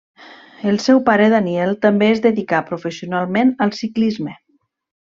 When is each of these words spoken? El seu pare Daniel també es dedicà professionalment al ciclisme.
El 0.71 0.79
seu 0.85 1.01
pare 1.09 1.27
Daniel 1.33 1.77
també 1.87 2.09
es 2.15 2.23
dedicà 2.25 2.65
professionalment 2.73 3.55
al 3.67 3.79
ciclisme. 3.85 4.39